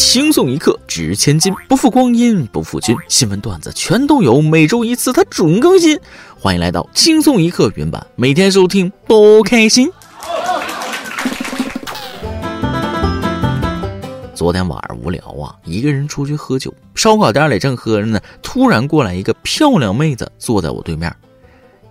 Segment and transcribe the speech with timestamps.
[0.00, 2.96] 轻松一刻值千金，不负光阴不负君。
[3.06, 6.00] 新闻段子全都有，每周一次，它准更新。
[6.40, 9.92] 欢迎来到轻松一刻云版，每天收听不开心。
[14.34, 21.14] 昨天晚上无聊啊，一个人出去喝酒，烧烤店里正喝着呢，突然过来一个漂亮妹子坐在我对面。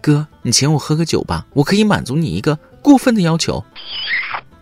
[0.02, 3.64] 哥，你请我喝个酒吧，我可以满足你一个过分的要求。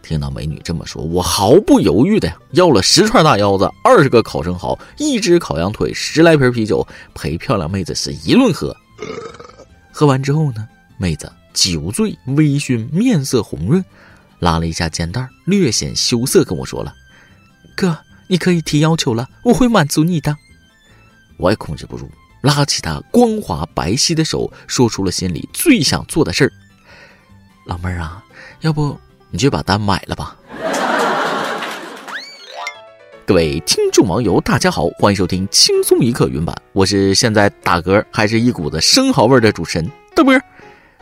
[0.08, 8.74] 听到美女这么说，我毫不犹豫的要了十串大腰子、二十个烤生蚝、一只烤羊腿、十来瓶啤酒，陪漂亮妹子是一顿喝。
[9.92, 10.66] 喝完之后呢，
[10.98, 13.84] 妹子酒醉微醺，面色红润，
[14.40, 16.94] 拉了一下肩带，略显羞涩，跟我说了。
[17.76, 17.98] 哥，
[18.28, 20.34] 你可以提要求了，我会满足你的。
[21.38, 26.52] 我也控制不住，拉起他光滑白皙的手，说出了心里最想做的事儿。
[27.66, 28.24] 老妹儿啊，
[28.62, 28.98] 要不
[29.30, 30.36] 你就把单买了吧。
[33.26, 40.34] 各位听众网友，大家好，欢迎收听轻松一刻云版，我是现在打嗝还是一股子生蚝味的主持人豆波。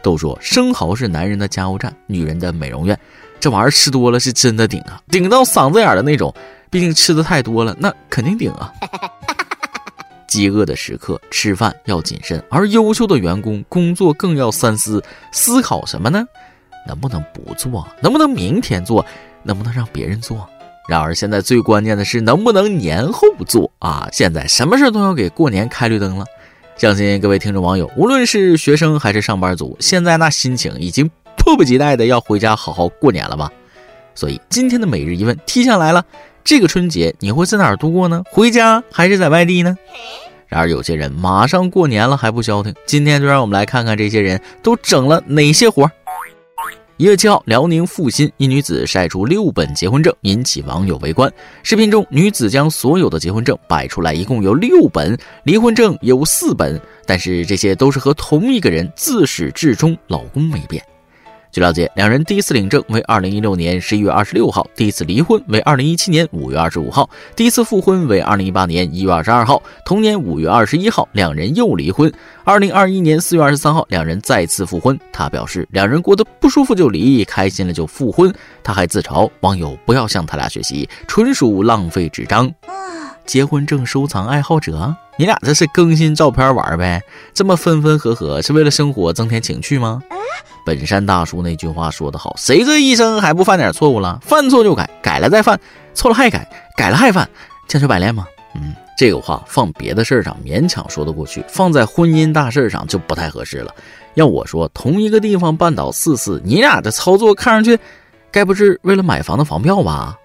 [0.02, 3.00] 都说生蚝是男人的加油站，女人的美容院，
[3.40, 6.34] 这玩意儿吃多了是真的顶啊，顶到嗓子眼的那种。
[6.72, 8.73] 毕竟吃的太多了，那肯定顶啊！
[10.28, 15.02] 饥饿的时刻吃饭要谨慎，而优秀的员工工作更要三思。
[15.31, 16.26] 思考什么呢？
[16.88, 17.88] 能不能不做？
[18.02, 19.05] 能不能明天做？
[19.44, 20.47] 能不能让别人做？
[20.88, 24.08] 然而现在最关键的是能不能年后做啊！
[24.11, 26.25] 现在什么事都要给过年开绿灯了。
[26.78, 33.52] 相信各位听众网友，无论是学生还是上班族，现在那心情已经迫不及待的要回家好好过年了吧？
[34.13, 36.06] 所以今天的每日一问提下来了。
[36.44, 38.23] 这个春节你会在哪儿度过呢？
[38.30, 39.75] 回家还是在外地呢？
[40.47, 45.91] 然而有些人马上过年了还不消停，今天就让我们来看看这些人都整了哪些活儿。
[46.98, 51.30] 一月七号，辽宁阜新一女子晒出六本结婚证，引起网友围观。
[51.62, 60.81] 视频中，女子将所有的结婚证摆出来，一共有六本，离婚证有四本，但是这些都是和同一个人自始至终，老公没变。
[61.56, 69.64] 据了解，两人第一次领证为二零一六年十一月二十六号，第一次离婚为二零一七年五月二十五号，第一次复婚为二零一八年一月二十二号。
[69.86, 72.12] 同年五月二十一号，两人又离婚。
[72.44, 75.00] 二零二一年四月二十三号，两人再次复婚。
[75.14, 78.30] 他表示，两人过得不舒服就离，开心了就复婚。
[78.62, 82.54] 他还自嘲网友不要向他俩学习，纯属浪费纸张。
[83.25, 87.02] 结婚证收藏爱好者，你俩这是更新照片玩呗？
[87.34, 90.02] 这么分分合合是为了生活增添情趣吗？
[90.66, 94.19] 本山大叔那句话说得好：“谁这一生还不犯点错误了？
[94.24, 95.59] 犯错就改，改了再犯，
[95.94, 97.30] 错了还改，改了还犯，
[97.68, 98.25] 千锤百炼吗？”
[98.56, 103.72] 嗯，这个话放别的事儿上勉强说得过去，放在婚姻大事上就不太合适了。
[104.16, 107.78] 要我说，同一个地方绊倒四次，你俩的操作看上去，
[108.31, 110.18] 该不是为了买房的房票吧？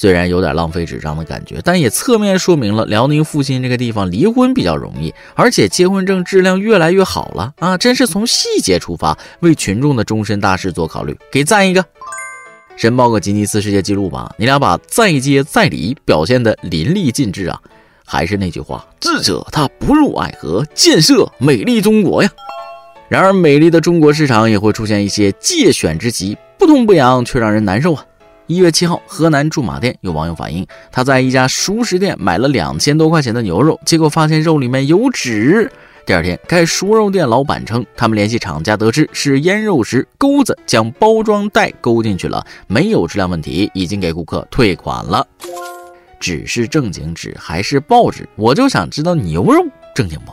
[0.00, 7.76] 虽然有点浪费纸张的感觉，但也侧面说明了辽宁阜新这个地方离婚比较容易，而且结婚证质量越来越好了啊！
[7.76, 11.84] 真是从细节出发，为群众的终身大事做考虑，给赞一个！
[12.78, 14.34] 申报个吉尼斯世界纪录吧！
[14.38, 17.60] 你俩把再接再厉表现的淋漓尽致啊！
[18.06, 22.30] 还是那句话，智者他不入爱河，建设美丽中国呀！
[23.10, 28.06] 然而，美丽的中国市场也会出现一些借选之急，不痛不痒却让人难受啊！
[28.50, 35.70] 一月七号，河南驻马店有网友反映，他在一家熟食店买了两千多块钱的牛肉，结果发现肉里面有纸。
[36.04, 45.24] 第二天，该熟肉店老板称，他们联系厂家得知是腌肉时钩子将包装袋勾进去了，没有质量问题，已经给顾客退款了。
[46.18, 48.28] 纸是正经纸还是报纸？
[48.34, 50.32] 我就想知道牛肉正经不？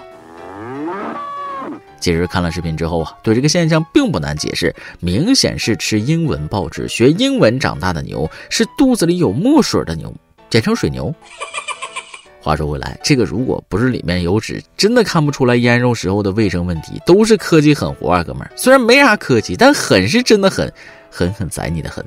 [1.99, 10.13] 其实看了视频之后啊，对这个现象并不难解释，明显是吃英文报纸、学英文长大的牛，是肚子里有墨水的牛，
[10.49, 11.13] 简称水牛。
[12.39, 18.51] 话说回来，这个如果不是里面有纸，真的看不出来腌肉时候的卫生问题，都是科技狠活啊，哥们儿。
[18.55, 20.71] 虽然没啥科技，但狠是真的狠，
[21.11, 22.05] 狠狠宰你的狠。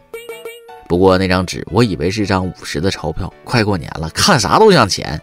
[0.89, 5.21] 不过那张纸，我以为是张五十的钞票，快过年了，看啥都像钱。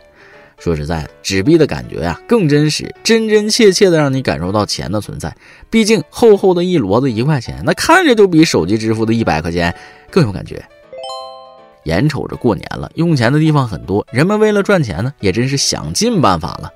[0.59, 5.35] 说实在的，纸币的感觉呀更真实，真真切切的让你感受到钱的存在。
[5.69, 9.73] 毕竟厚厚的一摞子一块钱，那看着就比手机支付的一百块钱
[10.09, 10.63] 更有感觉。
[11.83, 16.71] 眼瞅着过年了，用钱的地方很多，人们为了赚钱呢，也真是想尽办法了。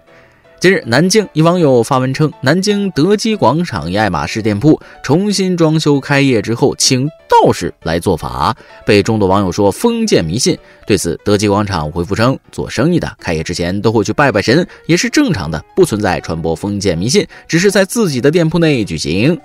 [0.61, 8.55] 近日，南京一网友发文称，南京德基广场一爱马仕店铺重新装修开业之后，请道士来做法，
[8.85, 10.55] 被众多网友说封建迷信。
[10.85, 19.35] 对此，德基广场回复称，做生意的开业之前都会去拜拜神，也是正常的，不存在传播封建迷信，只是在自己的店铺内举行。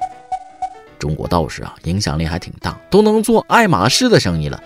[0.98, 4.62] 中国道士啊，影响力还挺大，都能做爱马仕的生意了。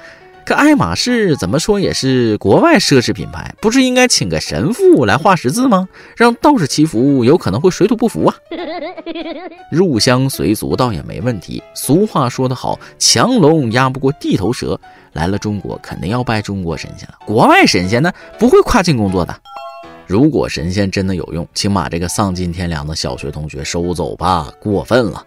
[0.51, 5.89] 可爱马仕怎么说也是国外奢侈品牌，不是应该请个神父来画十字吗？
[6.17, 8.35] 让道士祈福有可能会水土不服啊。
[9.71, 11.63] 入乡随俗倒也没问题。
[11.73, 14.77] 俗话说得好，强龙压不过地头蛇。
[15.13, 19.33] 来了中国肯定要拜中国神仙了，国外神仙呢不会跨境工作的。
[20.09, 25.23] 如果神仙真的有用，请把这个丧尽天良的小学同学收走吧，过分了。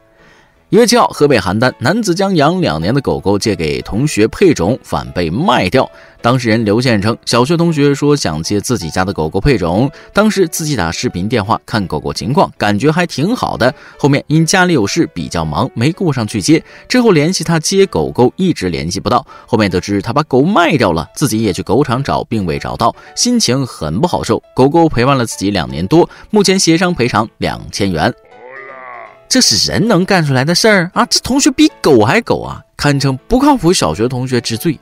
[0.73, 5.87] 一月七号，河北邯郸男子将养两年的狗狗借给同学配种，反被卖掉。
[6.19, 13.71] 当事人刘先生称，小学同学说想借自己家的狗狗配种，当时自己打视频电话看狗狗情况，感觉还挺好的。
[13.99, 16.63] 后面因家里有事比较忙，没顾上去接。
[16.89, 19.23] 之后联系他接狗狗，一直联系不到。
[19.45, 24.41] 后面得知他把狗卖掉了，自己也去狗场找，并未找到，心情很不好受。
[24.55, 28.11] 狗狗陪伴了自己两年多，目前协商赔偿两千元。
[29.27, 31.05] 这是人能干出来的事儿啊！
[31.07, 34.79] 这同学比狗还狗啊，堪称不靠谱小学同学之最。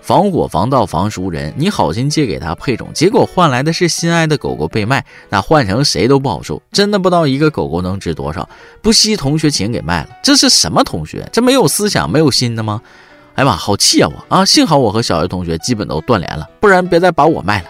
[0.00, 6.60] 防火防盗防熟人，你好心借给他配种，结果换来的是心爱的狗狗被卖，那换成谁都不好受。
[6.72, 8.48] 真的不知道一个狗狗能值多少，
[8.80, 11.28] 不惜同学钱给卖了，这是什么同学？
[11.30, 12.80] 这没有思想、没有心的吗？
[13.34, 14.44] 哎呀妈，好气啊我啊！
[14.44, 17.68] 幸好我和小学同学基本都断联了，不然别再把我卖了。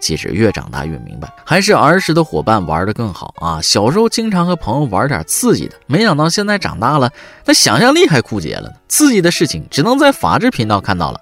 [0.00, 3.60] 其实越长大越明白，还是儿时的伙伴玩的更好啊！
[3.62, 7.10] 小时候经常和朋友玩点刺激的，没想到现在长大了，
[7.44, 8.74] 那想象力还枯竭了呢。
[8.88, 11.20] 刺激的事情只能在法制频道看到了。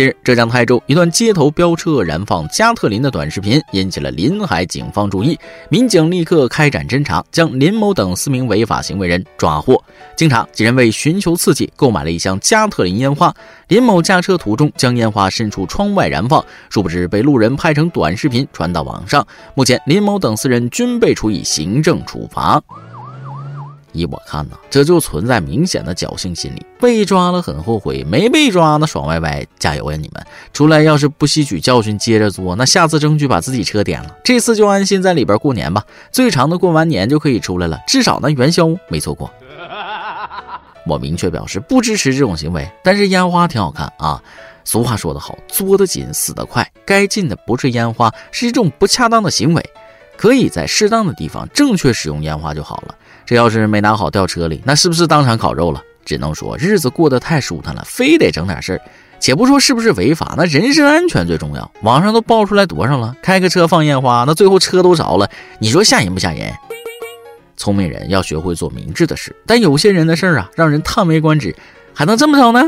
[0.00, 5.38] 近日，浙江台州一段街头飙车燃放加特林的短视频引起了临海警方注意，
[5.68, 9.78] 民警立刻开展侦查，将林某等四名违法行为人抓获。
[10.16, 13.30] 经查，几人为寻求刺激，购买了一箱加特林烟花。
[13.68, 19.26] 林某驾车途中将烟花伸出窗外燃放，殊不知被路人拍成短视频传到网上。
[19.54, 22.58] 目前，林某等四人均被处以行政处罚。
[23.92, 29.46] 依我看呢，这就存在明显的侥幸心理，被抓了很后悔，没被抓呢爽歪歪。
[29.58, 30.24] 加油呀你们！
[30.52, 34.16] 出来要是不吸取教训，接着作，那下次争取把自己车点了。
[34.24, 39.30] 这次就安心在里边过年吧，最长的过完年就可以出来了，至少呢元宵没错过。
[40.86, 44.22] 我明确表示不支持这种行为，但是烟花挺好看啊。
[44.64, 46.70] 俗话说得好，作得紧，死得快。
[46.84, 49.70] 该禁的不是烟花，是一种不恰当的行为。
[50.16, 52.94] 可以在适当的地方正确使用烟花就好了。
[53.30, 55.80] 这要是没拿好掉车里，那是不是当场烤肉了？
[56.04, 58.80] 只能说日子过得太舒坦了，非得整点事儿。
[59.20, 61.70] 且不说是不是违法，那人身安全最重要。
[61.82, 63.14] 网上都爆出来多少了？
[63.22, 65.30] 开个车放烟花，那最后车都着了，
[65.60, 66.52] 你说吓人不吓人？
[67.56, 71.54] 聪明人要学会做明智的事，但有些人的事儿啊，让人叹为观止，
[71.94, 72.64] 还能这么着呢？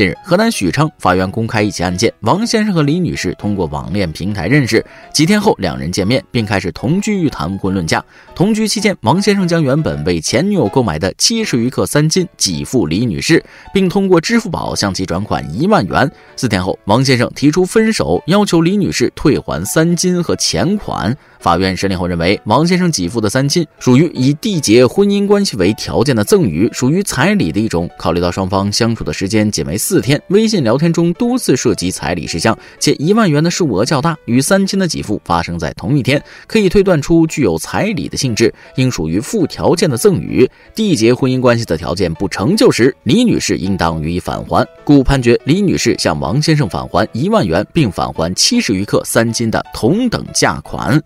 [0.00, 4.82] 近日，河南许昌法院公开一起案件：王先生和李女士通过网恋平台认识，
[5.12, 8.02] 几天后两人见面，并开始同居谈婚论嫁。
[8.34, 13.44] 同居期间，王先生将原本为前女友购买的七十余克三金给付李女士，
[13.74, 16.10] 并通过支付宝向其转款一万元。
[16.34, 21.14] 四天后，王先生提出分手，要求李女士退还三金和钱款。
[21.40, 27.88] 法院审理后认为，王先生给付的三金属于以缔结婚姻关系为条件的赠与，属于彩礼的一种。
[27.98, 40.48] 考虑到双方相处的时间仅为四天，微信聊天中多次涉及彩礼事项，且一万元的数额较大，与三金的给付发生在同一天，可以推断出具有彩礼的性质，应属于附条件的赠与。
[40.76, 51.02] 缔结婚姻关系的条件不成就时，李女士应当予以返还，故判决李女士向王先生返还一万元，并返还七十余克三金的同等价款。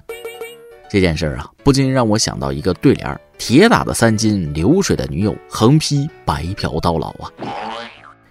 [0.90, 7.32] 这件事儿啊，不禁让我想到一个对联：铁打的三金，流水的女友，横批白嫖到老啊。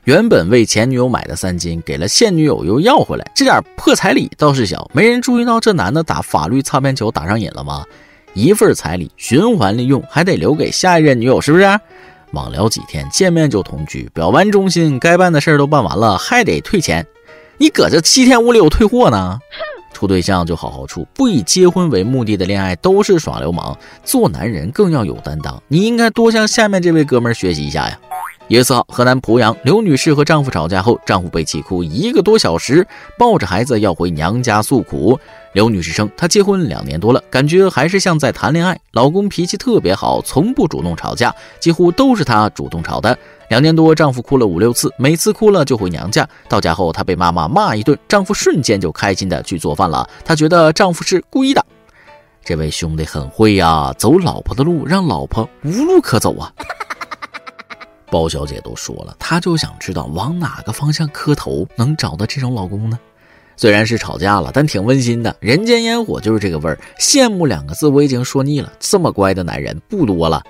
[0.05, 7.85] 原本为前女友买的三金，给了现女友又要回来，这点破彩礼倒是小，没人注意到这男的打法律擦边球打上瘾了吗？
[8.33, 11.79] 一份彩礼循环利用，还得留给下一任女友，是不是？
[12.31, 17.05] 网聊几天，见面就同居，表完忠心，该办的事儿都办完了，还得退钱，
[17.57, 19.39] 你搁这七天无理由退货呢？
[19.93, 23.77] 处对象就好好处，不以结婚为目的的恋爱都是耍流氓。
[24.03, 27.97] 做男人更要有担当，你应该多向下面这位哥们儿学习一下呀。
[28.49, 32.85] 一月四号，河南濮阳刘女士和丈夫吵架后，丈夫被气哭一个多小时，
[33.17, 35.17] 抱着孩子要回娘家诉苦。
[35.53, 43.17] 刘女士称，她结婚两年多了，感觉还是像在谈恋爱，老公脾气特别好，从不主动吵架，几乎都是她主动吵的。
[43.47, 46.27] 两年多，丈夫哭了五六次，每次哭了就回娘家。
[46.49, 50.07] 到家后，她被妈妈骂一顿，丈夫瞬间就开心的去做饭了。
[50.25, 51.65] 她觉得丈夫是故意的。
[52.43, 56.51] 这位兄弟很会呀，走老婆的路，让老婆无路可走啊。
[58.13, 62.99] 包小姐都说了，她就想知道往哪个方向磕头能找到这种老公呢？
[63.57, 65.35] 虽然是吵架了，但挺温馨的。
[65.39, 66.77] 人间烟火就是这个味儿。
[66.99, 70.43] 羡慕两个字我已经说腻了，这么乖的男人不多了。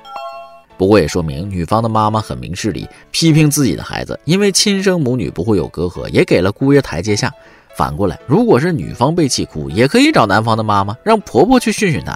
[0.77, 7.32] 不过也说明女方的妈妈很明事理，批评自己的孩子，因为亲生母女不会有隔阂，也给了姑爷台阶下。
[7.77, 12.13] 反过来，如果是女方被气哭，也可以找男方的妈妈，让婆婆去训训她。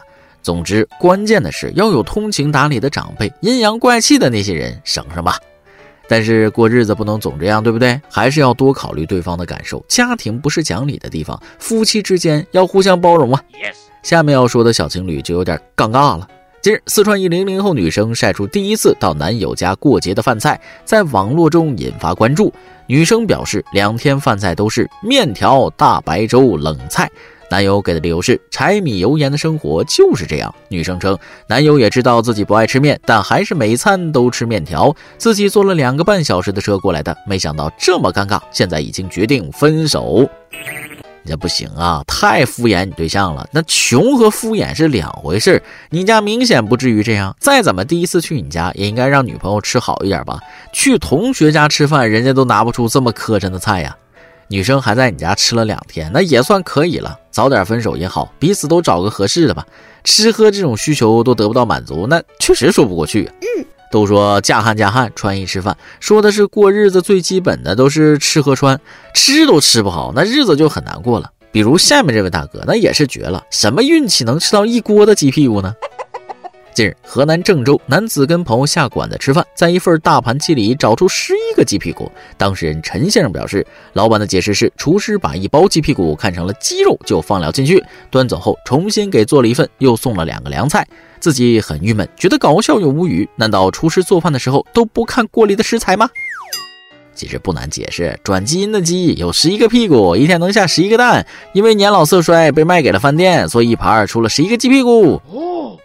[0.48, 5.38] 总之，关键的是要有通情达理的长辈，阴阳怪气的那些人省省吧。
[6.08, 8.00] 但是过日子不能总这样，对不对？
[8.10, 9.84] 还是要多考虑对方的感受。
[9.90, 13.44] 家庭不是讲理的地方，夫妻之间要互相包容啊。
[14.04, 16.26] 下面要说的小情侣就有点尴尬了。
[16.62, 22.54] 近日，四川一零零后女生晒出第一次到男友家过节的饭菜，在网络中引发关注。
[22.86, 27.12] 女生表示，两天饭菜都是面条、大白粥、冷菜。
[27.50, 30.54] 男友给的理由是柴米油盐的生活就是这样。
[30.70, 34.94] 女生称，男友也知道自己不爱吃面，但还是每餐都吃面条。
[35.18, 40.30] 自己坐了两个半小时的车过来的，没想到这么尴尬，现在已经决定分手。
[41.26, 43.46] 这不行啊，太敷衍你对象了。
[43.52, 45.62] 那穷和敷衍是两回事。
[45.90, 47.36] 你家明显不至于这样。
[47.38, 50.40] 再怎么第一次去你家，也应该让女朋友吃好一点吧？
[50.72, 53.94] 去同学家吃饭，人家都拿不出这么磕碜的菜呀。
[54.48, 57.20] 女生还在你家吃了两天，那也算可以了。
[57.38, 59.64] 早点分手也好，彼此都找个合适的吧。
[60.04, 63.30] 吃喝这种需求都得不到满足，那确实说不过去。
[63.42, 68.82] 嗯，都说嫁汉嫁汉，穿衣吃饭，说的是过日子最基本的都是吃喝穿，
[69.14, 71.30] 吃都吃不好，那日子就很难过了。
[71.52, 75.76] 比如下面这位大哥，那也是绝了，什么运气能吃到一锅的鸡屁股呢？
[76.78, 82.12] 近日，河南郑州男子跟朋友下馆子吃饭，在一份大盘鸡里找出十一个鸡屁股。
[82.38, 90.88] 当事人陈先生表示，老板的解释是，厨师把一包鸡屁股看成了鸡肉，就放了进去，端走后重新给做了一份，又送了两个凉菜。
[91.20, 93.28] 自己很郁闷，觉得搞笑又无语。
[93.38, 96.08] 难道厨师做饭的时候都不看锅里的食材吗？
[97.16, 101.26] 其实不难解释，转基因的鸡有十一个屁股，一天能下十一个蛋。
[101.54, 105.20] 因为年老色衰被卖给了饭店，所以一盘出了十一个鸡屁股。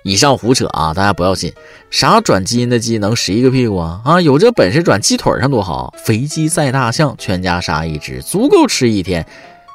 [0.03, 1.53] 以上胡扯啊，大家不要信。
[1.91, 4.01] 啥转基因的鸡能十一个屁股啊？
[4.05, 5.95] 啊，有这本事转鸡腿上多好！
[6.05, 9.25] 肥鸡赛大象，全家杀一只，足够吃一天。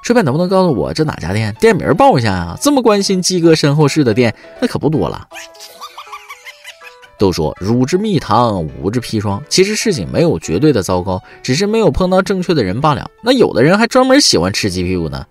[0.03, 1.53] 顺便能不能告诉我这哪家店？
[1.59, 2.57] 店名报一下啊！
[2.61, 5.27] 这么关心鸡哥身后事的店，那可不多了。
[7.17, 9.41] 都说乳之蜜糖，无之砒霜。
[9.49, 13.09] 其实事情没有绝对的糟糕，只是没有碰到正确的人罢了。
[13.23, 15.25] 那有的人还专门喜欢吃鸡屁股呢。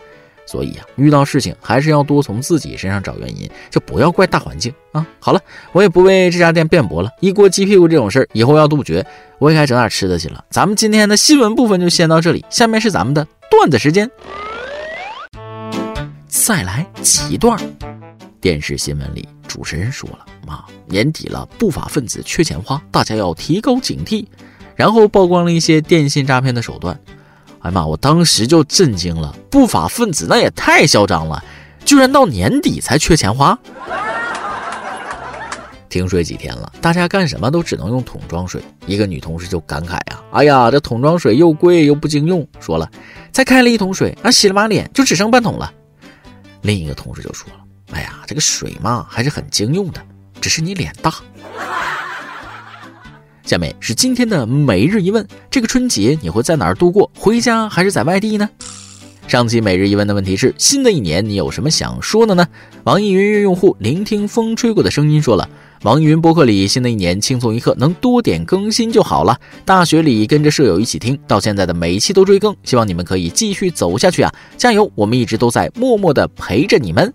[0.46, 5.06] 所以啊，遇到事情还是要多从自己身上找原因，就不要怪大环境啊。
[5.18, 5.40] 好了，
[5.72, 7.10] 我也不为这家店辩驳了。
[7.20, 9.04] 一锅鸡屁股这种事儿以后要杜绝，
[9.38, 10.44] 我也该整点吃的去了。
[10.50, 14.10] 咱们今天的新闻部分就先到这里，下面是咱们的段子时间。
[16.28, 17.60] 再来几段。
[18.40, 24.24] 电视新闻里，主持人说了：“妈，年底了，不法分子缺钱花，大家要提高警惕。”
[24.76, 26.96] 然后曝光了一些电信诈骗的手段。
[27.66, 31.42] 哎妈，我当时就震惊了，不法分子那也太嚣张了，
[31.84, 33.58] 居然到年底才缺钱花。
[35.88, 38.62] 停水几天了，大家干什么都只能用桶装水。
[38.86, 42.88] 一个女同事就感慨啊：“哎呀，这桶装水又贵又不经用。”说了，
[43.32, 45.72] 再开了一桶水，啊，洗了把脸就只剩半桶了。
[46.62, 47.58] 另一个同事就说了。
[47.90, 50.00] 哎呀，这个水嘛还是很经用的，
[50.40, 51.12] 只是你脸大。
[53.46, 57.08] 下面是今天的每日一问：这个春节你会在哪儿度过？
[57.16, 58.50] 回家还是在外地呢？
[59.28, 62.44] 上期每日一问的问题是：新的一年你有什么想说的呢？
[62.82, 65.48] 网易云音乐用户聆听风吹过的声音说了。
[65.82, 69.38] 网易云播客里，新的一年轻松一刻，能多点更新就好了。
[69.64, 74.34] 大学里跟着舍友一起听，到现在的每一期都追更，希望你们可以继续走下去啊！
[74.56, 77.12] 加油，我们一直都在默默的陪着你们。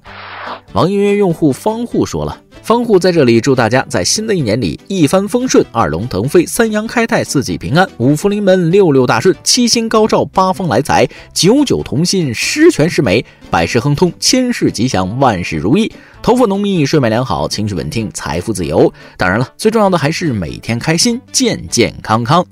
[0.73, 2.41] 网易云用户方户说了。
[2.63, 15.91] 方户在这里祝大家在新的一年里一帆风顺、二龙腾飞、三阳开泰、四季平安、五福临门、六六大顺、七星高照、八方来财、九九同心、十全十美、百事亨通、千事吉祥、万事如意、
[16.21, 18.93] 头发浓密、睡眠良好、情绪稳定、财富自由。
[19.17, 22.45] 当然了，最重要的还是每天开心、健健康康。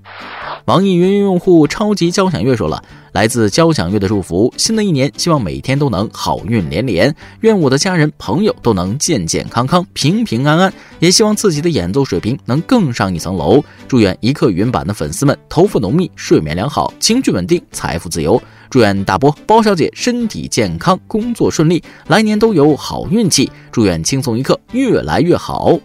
[0.65, 2.83] 网易云用户超级交响乐说了。
[3.11, 13.63] 来自交响乐的祝福，新的一年希望每天都能好运连连，愿我的家人朋友都能健健康康、平平安安，也希望自己的演奏水平能更上一层楼。
[13.87, 18.39] 祝愿一刻云版的粉丝们头发浓密、睡眠良好、情绪稳定、财富自由。
[18.69, 23.51] 祝愿大波、包小姐身体健康、工作顺利，来年都有好运气。
[23.71, 25.79] 祝愿轻松一刻越来越好。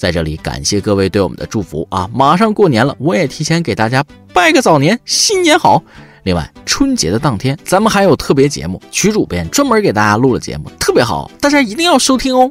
[0.00, 2.08] 在这里感谢各位对我们的祝福啊！
[2.10, 4.02] 马上过年了，我也提前给大家
[4.32, 5.82] 拜个早年，新年好。
[6.22, 12.50] 另外，春节的当天，咱们还有特别节目，曲主编专门给大家录了节目，特别好，大家一定要收听哦。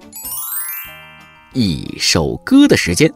[1.53, 3.12] 一首歌的时间，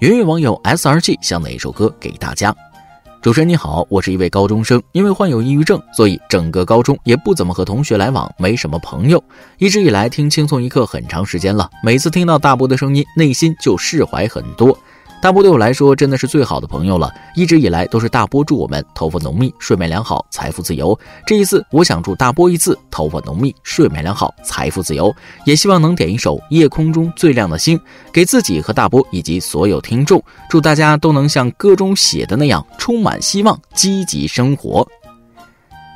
[0.00, 2.52] 云云网友 S R G 想哪一首歌给大家？
[3.22, 9.22] 主持人你好，我是一位高中生，因为患有抑郁症，所以整个高中也不怎么和同学来往，没什么朋友。
[9.58, 14.74] 一直以来听轻松一刻很长时间了，每次听到大波的声音，内心就释怀很多。
[15.22, 20.98] 大波对我来说真的是最好的朋友了，一直以来都是大波祝我们头发浓密、睡眠良好、财富自由。
[21.26, 27.78] 这一次，我想祝大波一次头发浓密、睡眠良好、财富自由，也希望能点一首《夜空中最亮的星》，
[28.10, 34.88] 给自己和大波以及所有听众，祝大家都能像歌中写的那样，充满希望，积极生活。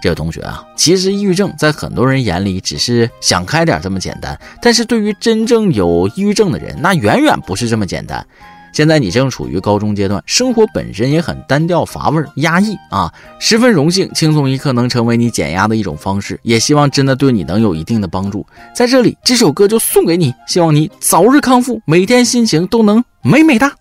[0.03, 8.27] 这位同学啊，其实抑郁症在很多人眼里只是想开点这么简单，但是对于真正有抑郁症的人，那远远不是这么简单。
[8.75, 13.09] 现在你正处于高中阶段，生活本身也很单调乏味、压抑啊！
[13.39, 18.45] 十分荣幸，轻松一刻能成为你减压的一种方式，也希望真的对你能有一定的帮助。
[18.75, 23.73] 在这里，这首歌就送给你，希望你早日康复，每天心情都能美美哒。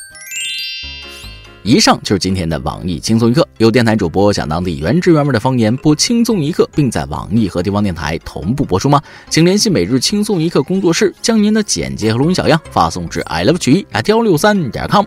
[1.63, 9.01] 以上就是今天的网易轻松一刻，由电台主播讲当地原汁原味的方言播轻松一刻，并在网易和地方电台同步播出吗？
[9.29, 15.05] 请联系每日轻松一刻工作室，将您的简介和录音小样发送至 i love 曲艺 at 幺六三点 com。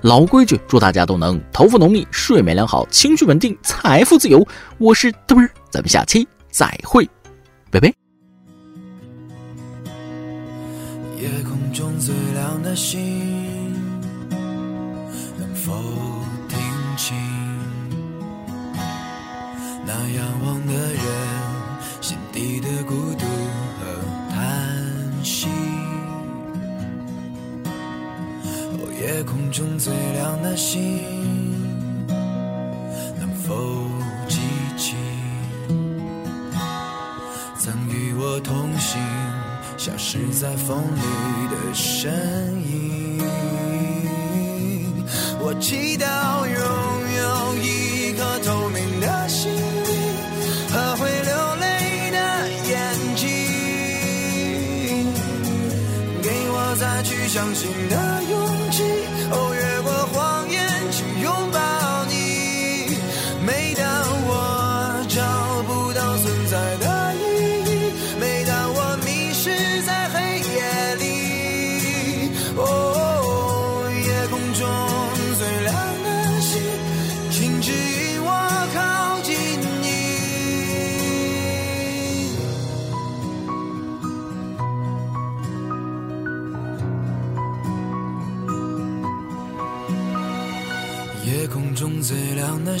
[0.00, 4.46] 老规矩，祝大家都能头发浓密、睡眠良好、情绪稳定、财富自由。
[4.78, 7.06] 我是嘚儿，咱们下期再会，
[7.70, 7.92] 拜拜。
[11.20, 13.37] 夜空中最亮的星。
[19.90, 21.02] 那仰望的人
[22.02, 23.24] 心底的孤独
[23.80, 23.80] 和
[24.28, 24.38] 叹
[25.24, 25.48] 息？
[28.74, 31.00] 哦，夜空中最亮的星，
[33.18, 33.88] 能否
[34.28, 34.40] 记
[34.76, 34.94] 起
[37.58, 39.00] 曾与我同行、
[39.78, 41.00] 消失在风里
[41.48, 42.12] 的身
[42.57, 42.57] 影？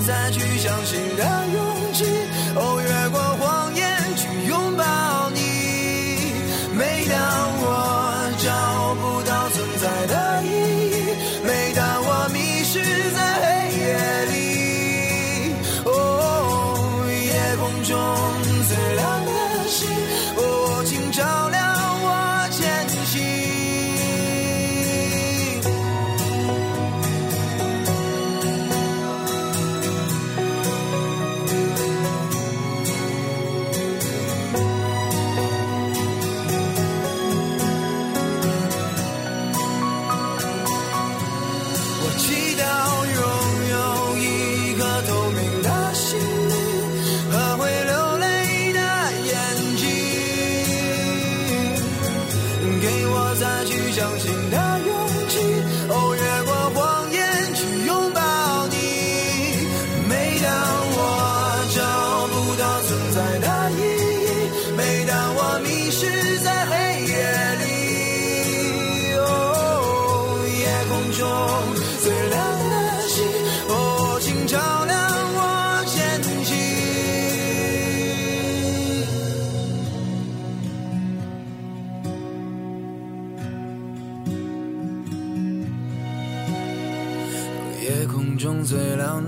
[0.00, 2.04] 再去相信的勇气。
[2.54, 3.85] 哦，越过谎言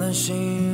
[0.08, 0.67] 关心。